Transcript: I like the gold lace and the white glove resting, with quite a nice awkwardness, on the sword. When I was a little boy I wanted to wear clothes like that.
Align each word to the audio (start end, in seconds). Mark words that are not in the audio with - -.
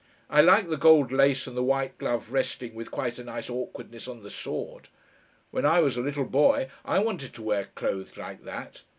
I 0.31 0.41
like 0.41 0.67
the 0.67 0.77
gold 0.77 1.11
lace 1.11 1.45
and 1.45 1.55
the 1.55 1.61
white 1.61 1.99
glove 1.99 2.31
resting, 2.31 2.73
with 2.73 2.89
quite 2.89 3.19
a 3.19 3.23
nice 3.23 3.51
awkwardness, 3.51 4.07
on 4.07 4.23
the 4.23 4.31
sword. 4.31 4.87
When 5.51 5.63
I 5.63 5.79
was 5.79 5.95
a 5.95 6.01
little 6.01 6.25
boy 6.25 6.69
I 6.83 6.97
wanted 6.97 7.35
to 7.35 7.43
wear 7.43 7.65
clothes 7.75 8.17
like 8.17 8.43
that. 8.45 8.81